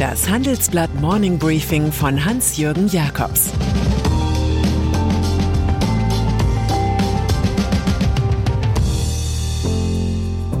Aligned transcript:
Das 0.00 0.30
Handelsblatt 0.30 0.94
Morning 0.94 1.38
Briefing 1.38 1.92
von 1.92 2.24
Hans-Jürgen 2.24 2.88
Jakobs 2.88 3.50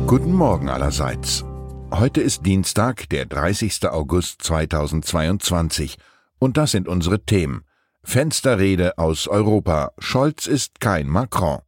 Guten 0.06 0.34
Morgen 0.34 0.68
allerseits. 0.68 1.42
Heute 1.90 2.20
ist 2.20 2.44
Dienstag, 2.44 3.08
der 3.08 3.24
30. 3.24 3.86
August 3.88 4.42
2022, 4.42 5.96
und 6.38 6.58
das 6.58 6.72
sind 6.72 6.86
unsere 6.86 7.24
Themen. 7.24 7.64
Fensterrede 8.02 8.98
aus 8.98 9.26
Europa. 9.26 9.92
Scholz 9.98 10.46
ist 10.48 10.80
kein 10.80 11.08
Macron. 11.08 11.60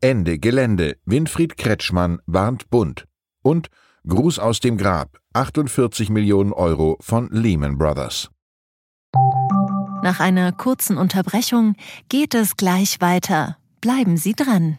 Ende 0.00 0.38
Gelände. 0.38 0.96
Winfried 1.04 1.58
Kretschmann 1.58 2.20
warnt 2.24 2.70
Bund. 2.70 3.06
Und 3.42 3.68
Gruß 4.08 4.40
aus 4.40 4.58
dem 4.58 4.78
Grab. 4.78 5.20
48 5.34 6.10
Millionen 6.10 6.52
Euro 6.52 6.96
von 7.00 7.28
Lehman 7.30 7.78
Brothers. 7.78 8.30
Nach 10.02 10.18
einer 10.18 10.50
kurzen 10.50 10.98
Unterbrechung 10.98 11.76
geht 12.08 12.34
es 12.34 12.56
gleich 12.56 13.00
weiter. 13.00 13.58
Bleiben 13.80 14.16
Sie 14.16 14.34
dran. 14.34 14.78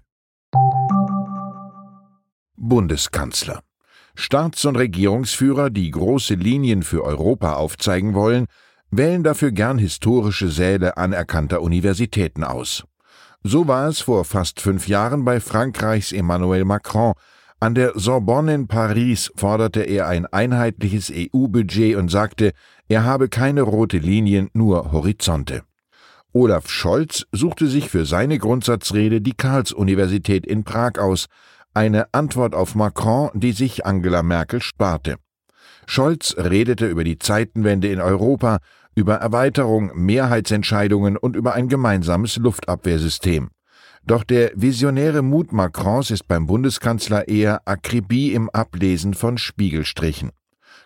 Bundeskanzler 2.55 3.61
Staats- 4.15 4.65
und 4.65 4.75
Regierungsführer, 4.75 5.69
die 5.69 5.89
große 5.89 6.35
Linien 6.35 6.83
für 6.83 7.03
Europa 7.03 7.53
aufzeigen 7.53 8.13
wollen, 8.13 8.45
wählen 8.91 9.23
dafür 9.23 9.51
gern 9.51 9.77
historische 9.77 10.49
Säle 10.49 10.97
anerkannter 10.97 11.61
Universitäten 11.61 12.43
aus. 12.43 12.83
So 13.43 13.67
war 13.67 13.87
es 13.87 14.01
vor 14.01 14.23
fast 14.23 14.61
fünf 14.61 14.87
Jahren 14.87 15.25
bei 15.25 15.39
Frankreichs 15.39 16.11
Emmanuel 16.11 16.63
Macron. 16.63 17.13
An 17.59 17.73
der 17.73 17.93
Sorbonne 17.95 18.53
in 18.53 18.67
Paris 18.67 19.31
forderte 19.35 19.81
er 19.81 20.07
ein 20.07 20.27
einheitliches 20.27 21.11
EU-Budget 21.11 21.95
und 21.95 22.11
sagte, 22.11 22.51
er 22.87 23.03
habe 23.03 23.29
keine 23.29 23.63
rote 23.63 23.97
Linien, 23.97 24.51
nur 24.53 24.91
Horizonte. 24.91 25.63
Olaf 26.33 26.69
Scholz 26.69 27.25
suchte 27.31 27.65
sich 27.65 27.89
für 27.89 28.05
seine 28.05 28.37
Grundsatzrede 28.37 29.21
die 29.21 29.33
Karls-Universität 29.33 30.45
in 30.45 30.63
Prag 30.63 30.99
aus, 30.99 31.25
eine 31.73 32.13
Antwort 32.13 32.53
auf 32.53 32.75
Macron, 32.75 33.31
die 33.33 33.53
sich 33.53 33.87
Angela 33.87 34.21
Merkel 34.21 34.61
sparte. 34.61 35.15
Scholz 35.87 36.35
redete 36.37 36.85
über 36.85 37.03
die 37.03 37.17
Zeitenwende 37.17 37.87
in 37.87 38.01
Europa, 38.01 38.59
über 38.95 39.15
Erweiterung, 39.15 39.91
Mehrheitsentscheidungen 39.95 41.17
und 41.17 41.35
über 41.35 41.53
ein 41.53 41.67
gemeinsames 41.67 42.37
Luftabwehrsystem. 42.37 43.49
Doch 44.03 44.23
der 44.23 44.51
visionäre 44.55 45.21
Mut 45.21 45.53
Macrons 45.53 46.11
ist 46.11 46.27
beim 46.27 46.47
Bundeskanzler 46.47 47.27
eher 47.27 47.61
Akribie 47.65 48.33
im 48.33 48.49
Ablesen 48.49 49.13
von 49.13 49.37
Spiegelstrichen. 49.37 50.31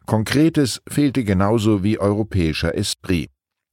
Konkretes 0.05 0.81
fehlte 0.87 1.23
genauso 1.23 1.83
wie 1.83 1.99
europäischer 1.99 2.75
Esprit. 2.75 3.29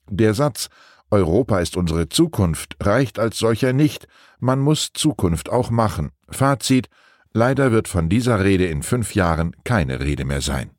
Der 0.09 0.35
Satz 0.35 0.69
Europa 1.11 1.59
ist 1.59 1.77
unsere 1.77 2.09
Zukunft 2.09 2.77
reicht 2.81 3.19
als 3.19 3.39
solcher 3.39 3.73
nicht, 3.73 4.07
man 4.41 4.61
muss 4.61 4.91
Zukunft 4.95 5.51
auch 5.51 5.71
machen. 5.71 6.11
Fazit 6.31 6.89
Leider 7.35 7.73
wird 7.73 7.89
von 7.89 8.11
dieser 8.11 8.45
Rede 8.45 8.67
in 8.67 8.83
fünf 8.83 9.15
Jahren 9.15 9.57
keine 9.65 10.01
Rede 10.01 10.27
mehr 10.27 10.43
sein. 10.43 10.71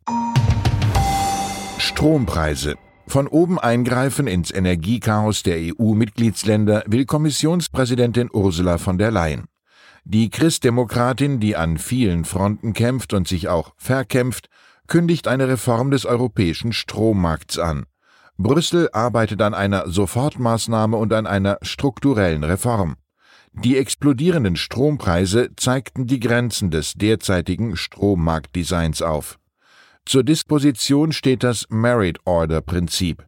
Strompreise. 1.80 2.76
Von 3.08 3.28
oben 3.28 3.60
eingreifen 3.60 4.28
ins 4.28 4.52
Energiechaos 4.52 5.44
der 5.44 5.58
EU-Mitgliedsländer 5.58 6.84
will 6.88 7.06
Kommissionspräsidentin 7.06 8.30
Ursula 8.32 8.78
von 8.78 8.98
der 8.98 9.12
Leyen. 9.12 9.46
Die 10.06 10.30
Christdemokratin, 10.30 11.40
die 11.40 11.56
an 11.56 11.78
vielen 11.78 12.26
Fronten 12.26 12.74
kämpft 12.74 13.14
und 13.14 13.28
sich 13.28 13.48
auch 13.48 13.74
verkämpft, 13.78 14.50
kündigt 14.88 15.28
eine 15.28 15.48
Reform 15.48 15.92
des 15.92 16.06
europäischen 16.06 16.74
Strommarkts 16.74 17.60
an. 17.60 17.86
Brüssel 18.38 18.90
arbeitet 18.92 19.42
an 19.42 19.54
einer 19.54 19.88
Sofortmaßnahme 19.88 20.98
und 20.98 21.14
an 21.14 21.28
einer 21.28 21.58
strukturellen 21.62 22.44
Reform. 22.44 22.96
Die 23.54 23.78
explodierenden 23.78 24.56
Strompreise 24.56 25.52
zeigten 25.56 26.08
die 26.08 26.20
Grenzen 26.20 26.72
des 26.72 26.94
derzeitigen 26.94 27.78
Strommarktdesigns 27.78 29.02
auf. 29.04 29.38
Zur 30.06 30.24
Disposition 30.24 31.12
steht 31.12 31.44
das 31.44 31.66
Merit 31.70 32.20
Order 32.26 32.62
Prinzip. 32.62 33.26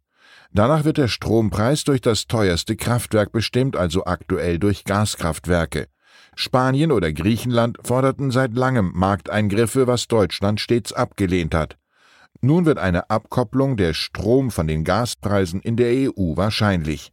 Danach 0.52 0.84
wird 0.86 0.98
der 0.98 1.08
Strompreis 1.08 1.84
durch 1.84 2.02
das 2.02 2.28
teuerste 2.28 2.76
Kraftwerk 2.76 3.32
bestimmt, 3.32 3.76
also 3.76 4.06
aktuell 4.06 4.60
durch 4.60 4.84
Gaskraftwerke. 4.84 5.88
Spanien 6.36 6.92
oder 6.92 7.14
Griechenland 7.14 7.78
forderten 7.84 8.30
seit 8.32 8.54
langem 8.54 8.92
Markteingriffe, 8.94 9.88
was 9.88 10.08
Deutschland 10.08 10.60
stets 10.60 10.92
abgelehnt 10.94 11.56
hat. 11.56 11.78
Nun 12.42 12.66
wird 12.66 12.78
eine 12.78 13.10
Abkopplung 13.10 13.78
der 13.78 13.94
Strom 13.94 14.52
von 14.52 14.68
den 14.68 14.84
Gaspreisen 14.84 15.62
in 15.62 15.78
der 15.78 16.12
EU 16.12 16.36
wahrscheinlich. 16.36 17.12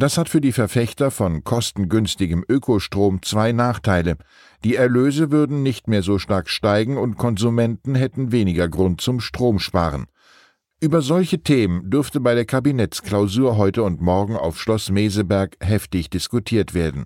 Das 0.00 0.16
hat 0.16 0.30
für 0.30 0.40
die 0.40 0.52
Verfechter 0.52 1.10
von 1.10 1.44
kostengünstigem 1.44 2.42
Ökostrom 2.48 3.20
zwei 3.20 3.52
Nachteile. 3.52 4.16
Die 4.64 4.74
Erlöse 4.74 5.30
würden 5.30 5.62
nicht 5.62 5.88
mehr 5.88 6.02
so 6.02 6.18
stark 6.18 6.48
steigen 6.48 6.96
und 6.96 7.18
Konsumenten 7.18 7.94
hätten 7.94 8.32
weniger 8.32 8.66
Grund 8.66 9.02
zum 9.02 9.20
Stromsparen. 9.20 10.06
Über 10.80 11.02
solche 11.02 11.42
Themen 11.42 11.90
dürfte 11.90 12.18
bei 12.18 12.34
der 12.34 12.46
Kabinettsklausur 12.46 13.58
heute 13.58 13.82
und 13.82 14.00
morgen 14.00 14.36
auf 14.36 14.58
Schloss 14.58 14.88
Meseberg 14.88 15.58
heftig 15.60 16.08
diskutiert 16.08 16.72
werden. 16.72 17.04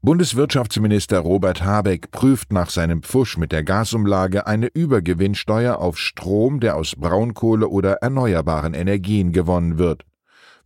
Bundeswirtschaftsminister 0.00 1.18
Robert 1.18 1.62
Habeck 1.62 2.10
prüft 2.10 2.54
nach 2.54 2.70
seinem 2.70 3.02
Pfusch 3.02 3.36
mit 3.36 3.52
der 3.52 3.64
Gasumlage 3.64 4.46
eine 4.46 4.68
Übergewinnsteuer 4.68 5.76
auf 5.76 5.98
Strom, 5.98 6.60
der 6.60 6.76
aus 6.76 6.96
Braunkohle 6.96 7.68
oder 7.68 7.96
erneuerbaren 7.96 8.72
Energien 8.72 9.32
gewonnen 9.32 9.76
wird. 9.76 10.06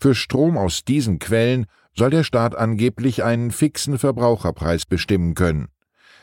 Für 0.01 0.15
Strom 0.15 0.57
aus 0.57 0.85
diesen 0.85 1.19
Quellen 1.19 1.67
soll 1.97 2.11
der 2.11 2.23
Staat 2.23 2.57
angeblich 2.57 3.25
einen 3.25 3.51
fixen 3.51 3.99
Verbraucherpreis 3.99 4.87
bestimmen 4.87 5.35
können. 5.35 5.69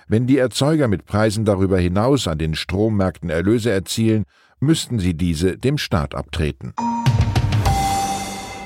Wenn 0.08 0.28
die 0.28 0.38
Erzeuger 0.38 0.88
mit 0.88 1.06
Preisen 1.06 1.44
darüber 1.44 1.78
hinaus 1.78 2.28
an 2.28 2.38
den 2.38 2.56
Strommärkten 2.56 3.30
Erlöse 3.30 3.72
erzielen, 3.72 4.24
müssten 4.60 5.00
sie 5.00 5.16
diese 5.16 5.58
dem 5.58 5.78
Staat 5.78 6.16
abtreten. 6.16 6.74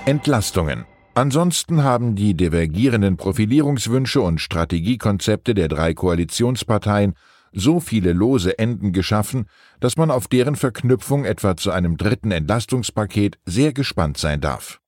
Entlastungen. 0.05 0.85
Ansonsten 1.15 1.83
haben 1.83 2.15
die 2.15 2.35
divergierenden 2.35 3.17
Profilierungswünsche 3.17 4.21
und 4.21 4.39
Strategiekonzepte 4.39 5.53
der 5.53 5.67
drei 5.67 5.93
Koalitionsparteien 5.93 7.13
so 7.51 7.79
viele 7.79 8.13
lose 8.13 8.59
Enden 8.59 8.93
geschaffen, 8.93 9.47
dass 9.79 9.97
man 9.97 10.11
auf 10.11 10.27
deren 10.27 10.55
Verknüpfung 10.55 11.25
etwa 11.25 11.57
zu 11.57 11.71
einem 11.71 11.97
dritten 11.97 12.31
Entlastungspaket 12.31 13.39
sehr 13.45 13.73
gespannt 13.73 14.17
sein 14.17 14.39
darf. 14.39 14.79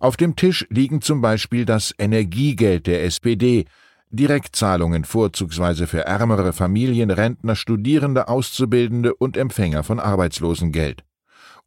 Auf 0.00 0.16
dem 0.16 0.36
Tisch 0.36 0.66
liegen 0.70 1.00
zum 1.00 1.20
Beispiel 1.20 1.64
das 1.64 1.94
Energiegeld 1.98 2.86
der 2.86 3.04
SPD, 3.04 3.64
Direktzahlungen 4.10 5.04
vorzugsweise 5.04 5.86
für 5.86 6.06
ärmere 6.06 6.52
Familien, 6.52 7.10
Rentner, 7.10 7.56
Studierende, 7.56 8.28
Auszubildende 8.28 9.14
und 9.14 9.36
Empfänger 9.36 9.82
von 9.82 9.98
Arbeitslosengeld. 9.98 11.04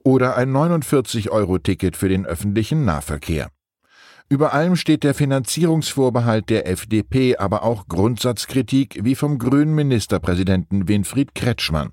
Oder 0.04 0.38
ein 0.38 0.52
49-Euro-Ticket 0.52 1.98
für 1.98 2.08
den 2.08 2.26
öffentlichen 2.26 2.86
Nahverkehr. 2.86 3.50
Über 4.30 4.54
allem 4.54 4.76
steht 4.76 5.04
der 5.04 5.14
Finanzierungsvorbehalt 5.14 6.50
der 6.50 6.70
FDP, 6.70 7.38
aber 7.38 7.64
auch 7.64 7.88
Grundsatzkritik 7.88 9.00
wie 9.02 9.16
vom 9.16 9.40
grünen 9.40 9.74
Ministerpräsidenten 9.74 10.88
Winfried 10.88 11.34
Kretschmann. 11.34 11.92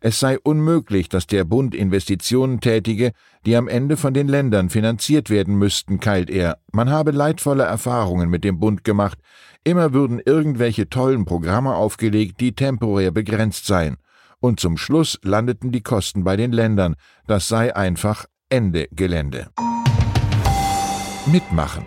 Es 0.00 0.20
sei 0.20 0.38
unmöglich, 0.38 1.08
dass 1.08 1.26
der 1.26 1.44
Bund 1.44 1.74
Investitionen 1.74 2.60
tätige, 2.60 3.10
die 3.44 3.56
am 3.56 3.66
Ende 3.66 3.96
von 3.96 4.14
den 4.14 4.28
Ländern 4.28 4.70
finanziert 4.70 5.28
werden 5.28 5.56
müssten, 5.56 5.98
keilt 5.98 6.30
er. 6.30 6.58
Man 6.72 6.90
habe 6.90 7.10
leidvolle 7.10 7.64
Erfahrungen 7.64 8.30
mit 8.30 8.44
dem 8.44 8.60
Bund 8.60 8.84
gemacht. 8.84 9.18
Immer 9.64 9.92
würden 9.92 10.20
irgendwelche 10.24 10.88
tollen 10.88 11.24
Programme 11.24 11.74
aufgelegt, 11.74 12.40
die 12.40 12.54
temporär 12.54 13.10
begrenzt 13.10 13.66
seien. 13.66 13.96
Und 14.40 14.60
zum 14.60 14.76
Schluss 14.76 15.18
landeten 15.22 15.72
die 15.72 15.82
Kosten 15.82 16.22
bei 16.22 16.36
den 16.36 16.52
Ländern. 16.52 16.94
Das 17.26 17.48
sei 17.48 17.74
einfach 17.74 18.26
Ende 18.48 18.86
Gelände. 18.92 19.48
Mitmachen. 21.26 21.84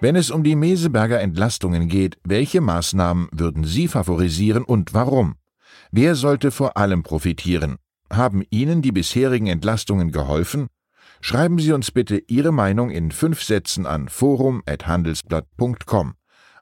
Wenn 0.00 0.16
es 0.16 0.30
um 0.30 0.42
die 0.42 0.56
Meseberger 0.56 1.20
Entlastungen 1.20 1.88
geht, 1.88 2.16
welche 2.24 2.62
Maßnahmen 2.62 3.28
würden 3.32 3.64
Sie 3.64 3.86
favorisieren 3.86 4.64
und 4.64 4.94
warum? 4.94 5.34
Wer 5.92 6.14
sollte 6.14 6.52
vor 6.52 6.76
allem 6.76 7.02
profitieren? 7.02 7.76
Haben 8.12 8.44
Ihnen 8.50 8.80
die 8.80 8.92
bisherigen 8.92 9.48
Entlastungen 9.48 10.12
geholfen? 10.12 10.68
Schreiben 11.20 11.58
Sie 11.58 11.72
uns 11.72 11.90
bitte 11.90 12.22
Ihre 12.28 12.52
Meinung 12.52 12.90
in 12.90 13.10
fünf 13.10 13.42
Sätzen 13.42 13.86
an 13.86 14.08
forum.handelsblatt.com. 14.08 16.14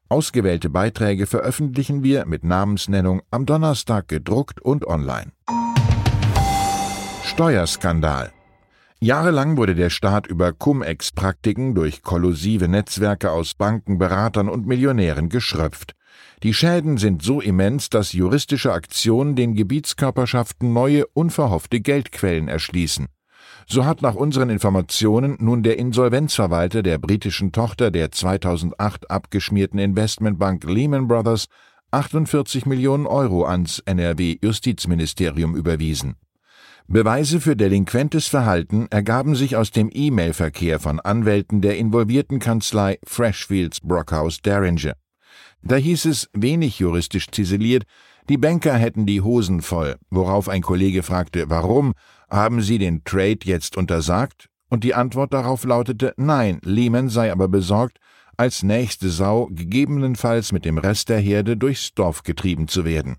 Ausgewählte 0.09 0.71
Beiträge 0.71 1.27
veröffentlichen 1.27 2.03
wir 2.03 2.25
mit 2.25 2.43
Namensnennung 2.43 3.21
am 3.31 3.45
Donnerstag 3.45 4.09
gedruckt 4.09 4.63
und 4.63 4.87
online. 4.87 5.33
Steuerskandal. 7.25 8.33
Jahrelang 8.99 9.59
wurde 9.59 9.75
der 9.75 9.91
Staat 9.91 10.27
über 10.27 10.55
Cum-Ex-Praktiken 10.55 11.75
durch 11.75 12.03
kollusive 12.03 12.67
Netzwerke 12.67 13.31
aus 13.31 13.53
Banken, 13.53 13.99
Beratern 13.99 14.49
und 14.49 14.67
Millionären 14.67 15.29
geschröpft. 15.29 15.98
Die 16.43 16.55
Schäden 16.55 16.99
sind 16.99 17.23
so 17.23 17.41
immens, 17.41 17.91
dass 17.91 18.13
juristische 18.13 18.73
Aktionen 18.73 19.35
den 19.35 19.55
Gebietskörperschaften 19.55 20.73
neue, 20.73 21.07
unverhoffte 21.09 21.81
Geldquellen 21.81 22.49
erschließen. 22.49 23.09
So 23.67 23.85
hat 23.85 24.03
nach 24.03 24.15
unseren 24.15 24.51
Informationen 24.51 25.37
nun 25.41 25.63
der 25.63 25.79
Insolvenzverwalter 25.79 26.83
der 26.83 26.99
britischen 26.99 27.53
Tochter 27.53 27.91
der 27.91 28.11
2008 28.13 29.11
abgeschmierten 29.11 29.79
Investmentbank 29.79 30.65
Lehman 30.65 31.09
Brothers 31.09 31.47
48 31.91 32.67
Millionen 32.67 33.07
Euro 33.07 33.45
ans 33.45 33.81
NRW-Justizministerium 33.81 35.57
überwiesen. 35.57 36.17
Beweise 36.87 37.41
für 37.41 37.57
delinquentes 37.57 38.29
Verhalten 38.29 38.87
ergaben 38.91 39.35
sich 39.35 39.57
aus 39.57 39.71
dem 39.71 39.91
E-Mail-Verkehr 39.93 40.81
von 40.81 41.01
Anwälten 41.01 41.61
der 41.61 41.77
involvierten 41.77 42.39
Kanzlei 42.39 42.99
Freshfields 43.05 43.81
Brockhaus 43.81 44.41
Derringer. 44.41 44.95
Da 45.63 45.77
hieß 45.77 46.05
es, 46.07 46.29
wenig 46.33 46.79
juristisch 46.79 47.29
ziseliert, 47.31 47.85
die 48.29 48.37
Banker 48.37 48.75
hätten 48.75 49.07
die 49.07 49.23
Hosen 49.23 49.63
voll, 49.63 49.97
worauf 50.11 50.49
ein 50.49 50.63
Kollege 50.63 51.03
fragte, 51.03 51.49
warum, 51.49 51.95
haben 52.31 52.61
Sie 52.61 52.79
den 52.79 53.03
Trade 53.05 53.39
jetzt 53.45 53.77
untersagt? 53.77 54.49
Und 54.69 54.85
die 54.85 54.95
Antwort 54.95 55.33
darauf 55.33 55.65
lautete, 55.65 56.13
nein, 56.17 56.61
Lehman 56.63 57.09
sei 57.09 57.33
aber 57.33 57.49
besorgt, 57.49 57.99
als 58.37 58.63
nächste 58.63 59.09
Sau 59.09 59.49
gegebenenfalls 59.51 60.53
mit 60.53 60.65
dem 60.65 60.79
Rest 60.79 61.09
der 61.09 61.19
Herde 61.19 61.57
durchs 61.57 61.95
Dorf 61.95 62.23
getrieben 62.23 62.69
zu 62.69 62.85
werden. 62.85 63.17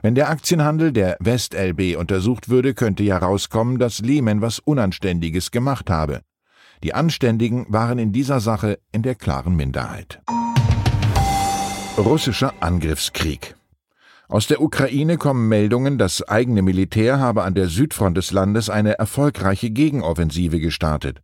Wenn 0.00 0.14
der 0.14 0.30
Aktienhandel 0.30 0.92
der 0.92 1.16
WestLB 1.20 1.96
untersucht 1.98 2.48
würde, 2.48 2.74
könnte 2.74 3.02
ja 3.02 3.18
rauskommen, 3.18 3.78
dass 3.78 3.98
Lehman 3.98 4.40
was 4.40 4.60
Unanständiges 4.60 5.50
gemacht 5.50 5.90
habe. 5.90 6.20
Die 6.84 6.94
Anständigen 6.94 7.66
waren 7.68 7.98
in 7.98 8.12
dieser 8.12 8.40
Sache 8.40 8.78
in 8.92 9.02
der 9.02 9.14
klaren 9.14 9.56
Minderheit. 9.56 10.20
Russischer 11.98 12.52
Angriffskrieg 12.60 13.56
aus 14.28 14.48
der 14.48 14.60
Ukraine 14.60 15.18
kommen 15.18 15.48
Meldungen, 15.48 15.98
das 15.98 16.20
eigene 16.22 16.60
Militär 16.60 17.20
habe 17.20 17.44
an 17.44 17.54
der 17.54 17.68
Südfront 17.68 18.16
des 18.16 18.32
Landes 18.32 18.68
eine 18.68 18.98
erfolgreiche 18.98 19.70
Gegenoffensive 19.70 20.58
gestartet. 20.58 21.22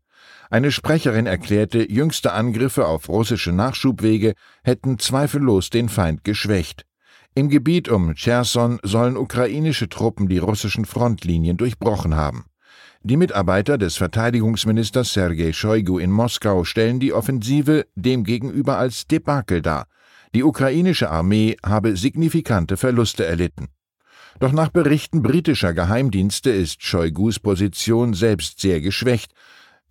Eine 0.50 0.70
Sprecherin 0.70 1.26
erklärte, 1.26 1.90
jüngste 1.90 2.32
Angriffe 2.32 2.86
auf 2.86 3.08
russische 3.08 3.50
Nachschubwege 3.50 4.34
hätten 4.62 5.00
zweifellos 5.00 5.68
den 5.70 5.88
Feind 5.88 6.22
geschwächt. 6.22 6.86
Im 7.34 7.48
Gebiet 7.48 7.88
um 7.88 8.14
Cherson 8.14 8.78
sollen 8.84 9.16
ukrainische 9.16 9.88
Truppen 9.88 10.28
die 10.28 10.38
russischen 10.38 10.84
Frontlinien 10.84 11.56
durchbrochen 11.56 12.14
haben. 12.14 12.44
Die 13.02 13.16
Mitarbeiter 13.16 13.78
des 13.78 13.96
Verteidigungsministers 13.96 15.12
Sergei 15.12 15.52
Shoigu 15.52 15.98
in 15.98 16.12
Moskau 16.12 16.62
stellen 16.62 17.00
die 17.00 17.12
Offensive 17.12 17.86
demgegenüber 17.96 18.78
als 18.78 19.08
Debakel 19.08 19.60
dar. 19.60 19.88
Die 20.34 20.44
ukrainische 20.44 21.10
Armee 21.10 21.56
habe 21.64 21.96
signifikante 21.96 22.76
Verluste 22.76 23.24
erlitten. 23.24 23.68
Doch 24.40 24.52
nach 24.52 24.70
Berichten 24.70 25.22
britischer 25.22 25.74
Geheimdienste 25.74 26.50
ist 26.50 26.82
Shoigus 26.82 27.38
Position 27.38 28.14
selbst 28.14 28.60
sehr 28.60 28.80
geschwächt. 28.80 29.32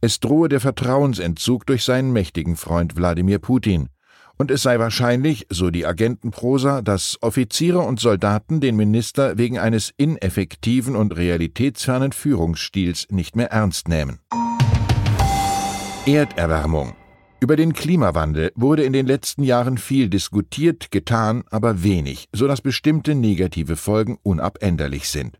Es 0.02 0.20
drohe 0.20 0.50
der 0.50 0.60
Vertrauensentzug 0.60 1.66
durch 1.68 1.84
seinen 1.84 2.12
mächtigen 2.12 2.56
Freund 2.56 2.96
Wladimir 2.96 3.40
Putin 3.40 3.90
und 4.42 4.50
es 4.50 4.64
sei 4.64 4.80
wahrscheinlich, 4.80 5.46
so 5.52 5.70
die 5.70 5.86
Agentenprosa, 5.86 6.82
dass 6.82 7.20
Offiziere 7.22 7.78
und 7.78 8.00
Soldaten 8.00 8.60
den 8.60 8.76
Minister 8.76 9.38
wegen 9.38 9.60
eines 9.60 9.94
ineffektiven 9.98 10.96
und 10.96 11.16
realitätsfernen 11.16 12.12
Führungsstils 12.12 13.06
nicht 13.12 13.36
mehr 13.36 13.52
ernst 13.52 13.88
nehmen. 13.88 14.18
Erderwärmung 16.08 16.96
über 17.42 17.56
den 17.56 17.74
Klimawandel 17.74 18.52
wurde 18.56 18.84
in 18.84 18.94
den 18.94 19.08
letzten 19.08 19.44
Jahren 19.44 19.80
viel 19.80 20.10
diskutiert, 20.10 20.92
getan, 20.92 21.44
aber 21.50 21.82
wenig, 21.84 22.30
so 22.32 22.48
dass 22.48 22.62
bestimmte 22.62 23.16
negative 23.16 23.76
Folgen 23.76 24.18
unabänderlich 24.22 25.10
sind. 25.10 25.40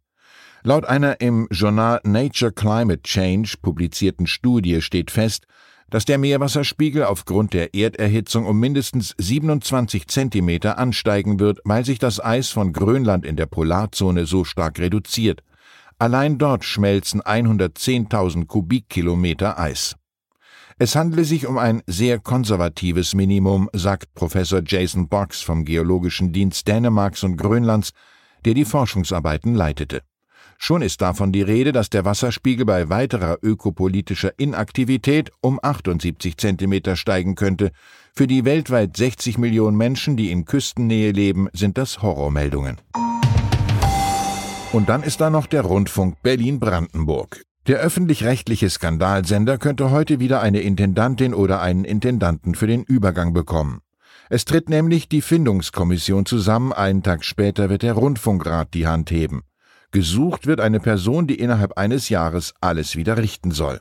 Laut 0.64 0.86
einer 0.86 1.22
im 1.22 1.48
Journal 1.52 2.02
Nature 2.04 2.52
Climate 2.52 3.04
Change 3.04 3.56
publizierten 3.62 4.26
Studie 4.26 4.82
steht 4.82 5.12
fest, 5.12 5.46
dass 5.92 6.06
der 6.06 6.18
Meerwasserspiegel 6.18 7.04
aufgrund 7.04 7.54
der 7.54 7.76
Erderhitzung 7.76 8.48
um 8.48 8.60
mindestens 8.60 9.14
27 9.18 10.08
Zentimeter 10.08 10.80
ansteigen 10.80 11.40
wird, 11.40 11.60
weil 11.66 11.86
sich 11.86 12.00
das 12.00 12.24
Eis 12.24 12.50
von 12.50 12.74
Grönland 12.74 13.26
in 13.26 13.36
der 13.36 13.46
Polarzone 13.46 14.26
so 14.26 14.44
stark 14.44 14.80
reduziert. 14.80 15.44
Allein 16.00 16.40
dort 16.40 16.66
schmelzen 16.66 17.22
110.000 17.22 18.48
Kubikkilometer 18.48 19.60
Eis. 19.60 19.98
Es 20.82 20.96
handle 20.96 21.24
sich 21.26 21.46
um 21.46 21.60
ein 21.60 21.84
sehr 21.86 22.18
konservatives 22.18 23.14
Minimum, 23.14 23.70
sagt 23.72 24.16
Professor 24.16 24.64
Jason 24.66 25.08
Box 25.08 25.44
vom 25.44 25.64
Geologischen 25.64 26.34
Dienst 26.34 26.68
Dänemarks 26.68 27.24
und 27.24 27.38
Grönlands, 27.38 27.92
der 28.46 28.56
die 28.56 28.66
Forschungsarbeiten 28.66 29.54
leitete. 29.54 30.02
Schon 30.58 30.82
ist 30.82 31.00
davon 31.02 31.32
die 31.32 31.44
Rede, 31.44 31.72
dass 31.72 31.92
der 31.92 32.04
Wasserspiegel 32.04 32.66
bei 32.66 32.90
weiterer 32.90 33.38
ökopolitischer 33.44 34.32
Inaktivität 34.40 35.30
um 35.40 35.60
78 35.62 36.38
Zentimeter 36.38 36.96
steigen 36.96 37.36
könnte. 37.36 37.70
Für 38.16 38.26
die 38.26 38.44
weltweit 38.44 38.98
60 38.98 39.38
Millionen 39.38 39.78
Menschen, 39.78 40.18
die 40.18 40.32
in 40.32 40.46
Küstennähe 40.46 41.12
leben, 41.12 41.48
sind 41.54 41.78
das 41.78 42.02
Horrormeldungen. 42.02 42.78
Und 44.72 44.90
dann 44.90 45.04
ist 45.04 45.22
da 45.22 45.30
noch 45.30 45.46
der 45.46 45.62
Rundfunk 45.62 46.24
Berlin-Brandenburg. 46.24 47.44
Der 47.68 47.78
öffentlich-rechtliche 47.78 48.72
Skandalsender 48.72 49.60
könnte 49.60 49.92
heute 49.92 50.20
wieder 50.20 50.42
eine 50.42 50.62
Intendantin 50.62 51.36
oder 51.36 51.62
einen 51.62 51.86
Intendanten 51.86 52.56
für 52.56 52.66
den 52.66 52.84
Übergang 52.84 53.34
bekommen. 53.34 53.82
Es 54.32 54.46
tritt 54.46 54.68
nämlich 54.68 55.10
die 55.10 55.22
Findungskommission 55.22 56.26
zusammen, 56.26 56.74
einen 56.74 57.04
Tag 57.04 57.24
später 57.24 57.70
wird 57.70 57.84
der 57.84 57.94
Rundfunkrat 57.94 58.74
die 58.74 58.88
Hand 58.88 59.12
heben. 59.12 59.44
Gesucht 59.92 60.48
wird 60.48 60.60
eine 60.60 60.80
Person, 60.80 61.28
die 61.28 61.36
innerhalb 61.36 61.78
eines 61.78 62.10
Jahres 62.10 62.56
alles 62.62 62.96
wieder 62.96 63.18
richten 63.18 63.52
soll. 63.52 63.80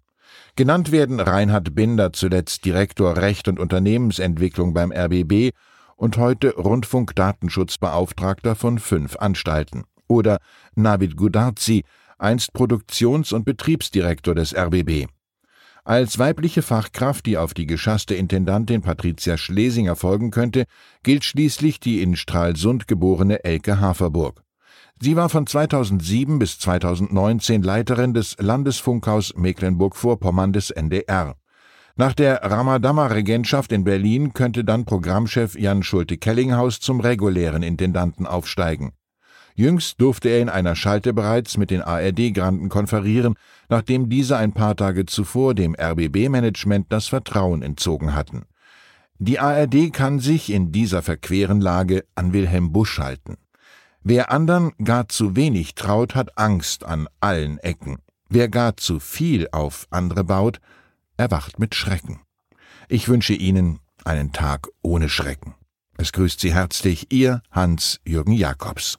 Genannt 0.57 0.93
werden 0.93 1.19
Reinhard 1.19 1.75
Binder, 1.75 2.13
zuletzt 2.13 2.67
Direktor 2.67 3.17
Recht 3.17 3.49
und 3.49 3.59
Unternehmensentwicklung 3.59 4.75
beim 4.75 4.93
RBB 4.93 5.53
und 5.97 6.19
heute 6.19 6.55
Rundfunkdatenschutzbeauftragter 6.55 8.57
von 8.57 8.79
fünf 8.79 9.17
Anstalten. 9.17 9.85
Oder 10.07 10.37
Navid 10.75 11.17
Gudarzi, 11.17 11.85
einst 12.21 12.53
Produktions- 12.53 13.33
und 13.33 13.45
Betriebsdirektor 13.45 14.35
des 14.35 14.55
RBB. 14.55 15.07
Als 15.85 16.19
weibliche 16.19 16.63
Fachkraft, 16.63 17.27
die 17.27 17.39
auf 17.39 17.55
die 17.55 17.67
geschasste 17.67 18.15
Intendantin 18.15 18.83
Patricia 18.83 19.37
Schlesinger 19.37 19.97
folgen 19.97 20.31
könnte, 20.31 20.65
gilt 21.03 21.25
schließlich 21.25 21.81
die 21.81 22.03
in 22.03 22.17
Stralsund 22.17 22.87
geborene 22.87 23.45
Elke 23.45 23.81
Haferburg. 23.81 24.43
Sie 25.01 25.17
war 25.17 25.31
von 25.31 25.47
2007 25.47 26.39
bis 26.39 26.59
2019 26.59 27.63
Leiterin 27.63 28.13
des 28.13 28.37
Landesfunkhaus 28.39 29.35
Mecklenburg-Vorpommern 29.35 30.53
des 30.53 30.71
NDR. 30.71 31.37
Nach 31.97 32.13
der 32.13 32.43
Ramadammer-Regentschaft 32.43 33.73
in 33.73 33.85
Berlin 33.85 34.35
könnte 34.35 34.63
dann 34.63 34.85
Programmchef 34.85 35.59
Jan 35.59 35.83
Schulte-Kellinghaus 35.83 36.81
zum 36.81 37.01
regulären 37.01 37.63
Intendanten 37.63 38.27
aufsteigen. 38.27 38.93
Jüngst 39.61 40.01
durfte 40.01 40.31
er 40.31 40.41
in 40.41 40.49
einer 40.49 40.75
Schalte 40.75 41.13
bereits 41.13 41.59
mit 41.59 41.71
den 41.71 41.83
ARD-Granden 41.83 42.71
konferieren, 42.71 43.35
nachdem 43.69 44.09
diese 44.09 44.39
ein 44.39 44.53
paar 44.53 44.75
Tage 44.75 45.05
zuvor 45.05 45.55
dem 45.55 45.77
RBB-Management 45.79 46.87
das 46.89 47.09
Vertrauen 47.09 47.61
entzogen 47.61 48.15
hatten. 48.15 48.47
Die 49.19 49.39
ARD 49.39 49.93
kann 49.93 50.19
sich 50.19 50.51
in 50.51 50.73
dieser 50.73 51.03
verqueren 51.03 51.61
Lage 51.61 52.07
an 52.15 52.33
Wilhelm 52.33 52.73
Busch 52.73 52.99
halten. 52.99 53.37
Wer 54.03 54.33
andern 54.33 54.73
gar 54.83 55.11
zu 55.11 55.37
wenig 55.37 55.75
traut, 55.75 56.15
hat 56.15 56.39
Angst 56.39 56.85
an 56.85 57.07
allen 57.21 57.59
Ecken. 57.59 57.99
Wer 58.31 58.49
gar 58.49 58.79
zu 58.79 58.99
viel 58.99 59.47
auf 59.53 59.87
andere 59.91 60.25
baut, 60.25 60.59
erwacht 61.19 61.59
mit 61.59 61.75
Schrecken. 61.75 62.21
Ich 62.89 63.11
wünsche 63.11 63.35
Ihnen 63.35 63.81
einen 64.07 64.33
Tag 64.33 64.69
ohne 64.81 65.11
Schrecken. 65.11 65.55
Es 65.99 66.13
grüßt 66.13 66.41
Sie 66.41 66.55
herzlich 66.55 67.13
Ihr 67.13 67.43
Hans-Jürgen 67.51 68.33
Jakobs. 68.33 68.99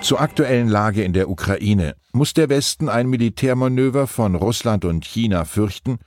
Zur 0.00 0.20
aktuellen 0.20 0.68
Lage 0.68 1.02
in 1.02 1.12
der 1.12 1.28
Ukraine. 1.28 1.94
Muss 2.12 2.32
der 2.32 2.48
Westen 2.48 2.88
ein 2.88 3.08
Militärmanöver 3.08 4.06
von 4.06 4.36
Russland 4.36 4.84
und 4.84 5.04
China 5.04 5.44
fürchten? 5.44 5.98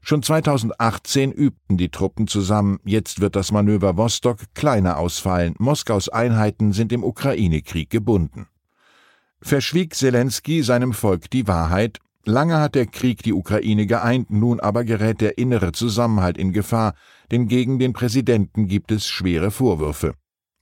Schon 0.00 0.22
2018 0.22 1.32
übten 1.32 1.76
die 1.76 1.88
Truppen 1.88 2.28
zusammen, 2.28 2.78
jetzt 2.84 3.20
wird 3.20 3.34
das 3.34 3.50
Manöver 3.50 3.96
Vostok 3.96 4.38
kleiner 4.54 4.98
ausfallen, 4.98 5.54
Moskaus 5.58 6.08
Einheiten 6.08 6.72
sind 6.72 6.92
im 6.92 7.02
Ukraine-Krieg 7.02 7.90
gebunden. 7.90 8.46
Verschwieg 9.40 9.94
Zelensky 9.94 10.62
seinem 10.62 10.92
Volk 10.92 11.30
die 11.30 11.48
Wahrheit, 11.48 11.98
lange 12.24 12.58
hat 12.58 12.74
der 12.74 12.86
Krieg 12.86 13.22
die 13.22 13.32
Ukraine 13.32 13.86
geeint, 13.86 14.30
nun 14.30 14.60
aber 14.60 14.84
gerät 14.84 15.20
der 15.20 15.38
innere 15.38 15.72
Zusammenhalt 15.72 16.38
in 16.38 16.52
Gefahr, 16.52 16.94
denn 17.30 17.48
gegen 17.48 17.78
den 17.78 17.92
Präsidenten 17.92 18.68
gibt 18.68 18.92
es 18.92 19.06
schwere 19.06 19.50
Vorwürfe. 19.50 20.14